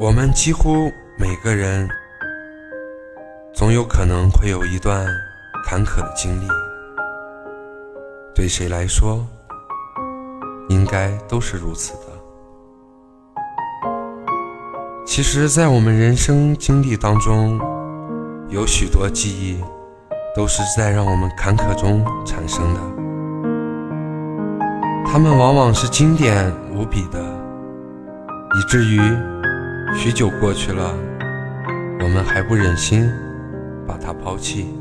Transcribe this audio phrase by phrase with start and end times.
[0.00, 1.86] 我们几乎每个人，
[3.52, 5.06] 总有可能会有一段
[5.66, 6.48] 坎坷的经历。
[8.34, 9.26] 对谁来说，
[10.70, 12.06] 应该都是如此的。
[15.04, 17.60] 其实，在我们人生经历当中，
[18.48, 19.62] 有许多记忆，
[20.34, 22.80] 都是在让我们坎坷中产生的。
[25.04, 27.20] 它们往往是经典无比的，
[28.58, 28.98] 以至于。
[29.96, 30.94] 许久过去了，
[32.00, 33.10] 我们还不忍心
[33.86, 34.72] 把它抛弃。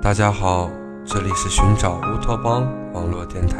[0.00, 0.70] 大家好，
[1.04, 3.58] 这里是寻找乌托邦网络电台，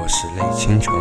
[0.00, 0.94] 我是雷倾城。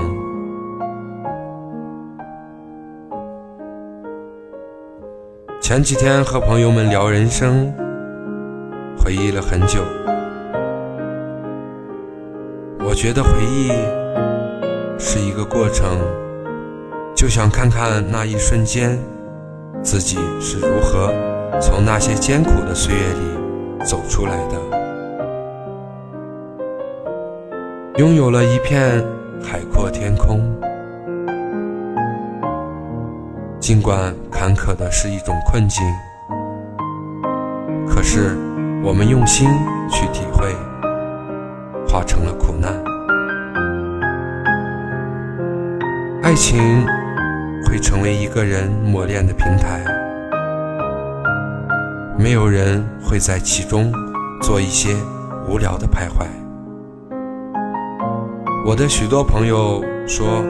[5.61, 7.71] 前几天和朋友们聊人生，
[8.97, 9.83] 回忆了很久，
[12.79, 13.98] 我觉得回忆。
[15.01, 15.97] 是一个过程，
[17.15, 18.99] 就想看看那一瞬间，
[19.81, 21.13] 自己是如何
[21.61, 24.59] 从那些艰苦的岁月里走出来的。
[27.97, 29.01] 拥有了一片
[29.41, 30.41] 海阔天空，
[33.57, 35.81] 尽管坎坷的是一种困境，
[37.87, 38.37] 可是
[38.83, 39.47] 我们用心
[39.89, 40.53] 去体会，
[41.87, 42.33] 化成了
[46.29, 46.85] 爱情
[47.65, 49.83] 会成为一个人磨练的平台，
[52.19, 53.91] 没有人会在其中
[54.39, 54.95] 做一些
[55.47, 56.27] 无聊的徘徊。
[58.63, 60.43] 我的许多朋友说，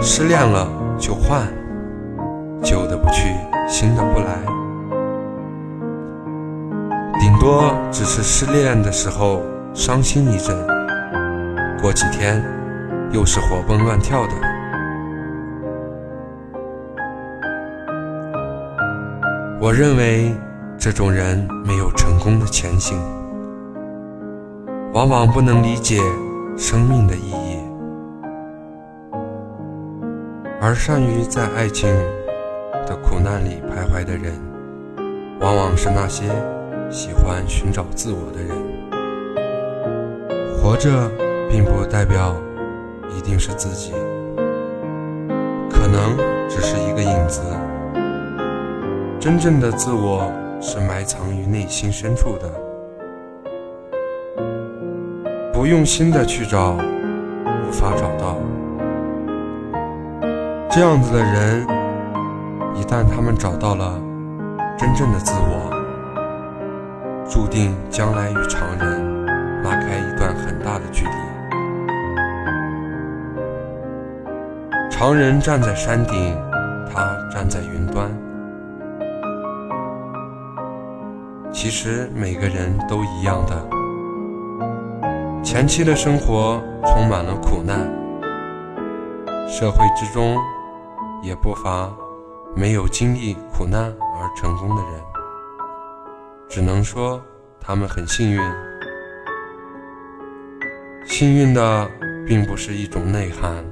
[0.00, 1.48] 失恋了就换，
[2.62, 3.34] 旧的不去，
[3.66, 4.38] 新的不来，
[7.18, 9.42] 顶多只是失恋的时候
[9.74, 10.56] 伤心一阵，
[11.80, 12.40] 过几天
[13.10, 14.51] 又是活蹦乱跳的。
[19.62, 20.34] 我认为
[20.76, 22.98] 这种人没有成功的前行，
[24.92, 26.00] 往往不能理解
[26.58, 27.58] 生命的意义，
[30.60, 31.88] 而善于在爱情
[32.88, 34.34] 的苦难里徘徊的人，
[35.38, 36.24] 往往是那些
[36.90, 38.56] 喜欢寻找自我的人。
[40.58, 41.08] 活着
[41.48, 42.34] 并不代表
[43.16, 43.92] 一定是自己，
[45.70, 46.16] 可能
[46.48, 47.40] 只是一个影子。
[49.22, 50.28] 真正的自我
[50.60, 52.50] 是埋藏于内心深处的，
[55.52, 58.36] 不用心的去找，无法找到。
[60.68, 61.64] 这样子的人，
[62.74, 63.96] 一旦他们找到了
[64.76, 65.70] 真正的自我，
[67.30, 69.24] 注定将来与常人
[69.62, 71.12] 拉开一段很大的距离。
[74.90, 76.36] 常人站在山顶，
[76.92, 78.10] 他站在云端。
[81.62, 83.70] 其实每个人都一样的，
[85.44, 87.88] 前期的生活充满了苦难，
[89.48, 90.36] 社会之中
[91.22, 91.88] 也不乏
[92.56, 95.00] 没有经历苦难而成功的人，
[96.48, 97.22] 只能说
[97.60, 98.40] 他们很幸运。
[101.06, 101.88] 幸运的
[102.26, 103.64] 并不是一种内涵，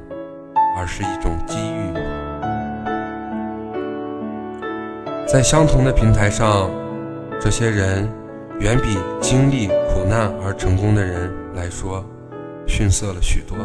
[0.78, 1.92] 而是一种机遇，
[5.26, 6.70] 在相同的平台上。
[7.42, 8.06] 这些人
[8.60, 12.04] 远比经历苦难而成功的人来说
[12.66, 13.56] 逊色了许多，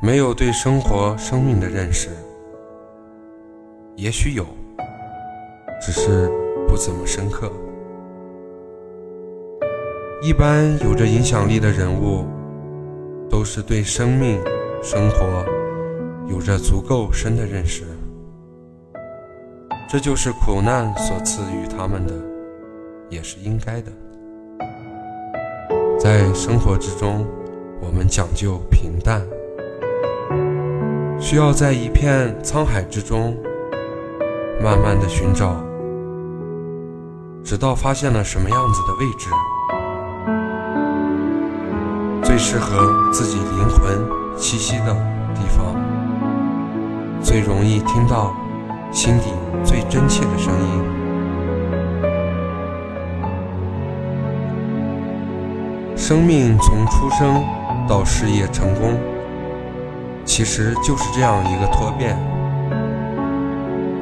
[0.00, 2.10] 没有对生活、生命的认识，
[3.96, 4.46] 也许有，
[5.80, 6.30] 只是
[6.68, 7.50] 不怎么深刻。
[10.22, 12.24] 一般有着影响力的人物，
[13.28, 14.40] 都是对生命、
[14.80, 15.44] 生活
[16.28, 17.82] 有着足够深的认识。
[19.92, 22.14] 这就是苦难所赐予他们的，
[23.10, 23.92] 也是应该的。
[26.00, 27.26] 在生活之中，
[27.78, 29.20] 我们讲究平淡，
[31.20, 33.36] 需要在一片沧海之中，
[34.62, 35.62] 慢慢的寻找，
[37.44, 39.28] 直到发现了什么样子的位置，
[42.24, 43.98] 最适合自己灵魂
[44.38, 44.94] 栖息的
[45.34, 45.76] 地方，
[47.22, 48.34] 最容易听到。
[48.92, 49.32] 心底
[49.64, 50.82] 最真切的声音。
[55.96, 57.42] 生命从出生
[57.88, 58.98] 到事业成功，
[60.26, 62.14] 其实就是这样一个脱变，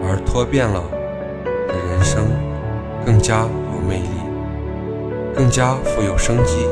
[0.02, 0.82] 而脱变了
[1.68, 2.24] 的人生
[3.06, 4.08] 更加有魅力，
[5.36, 6.66] 更加富有生机，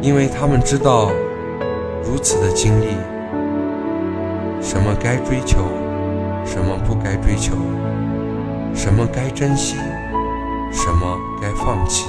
[0.00, 1.10] 因为他们知道
[2.04, 2.86] 如此的经历，
[4.60, 5.64] 什么该追求，
[6.44, 7.54] 什么不该追求，
[8.74, 9.76] 什么该珍惜，
[10.72, 12.06] 什么该放弃，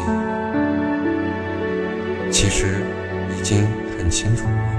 [2.31, 2.83] 其实
[3.37, 3.67] 已经
[3.97, 4.78] 很清楚了。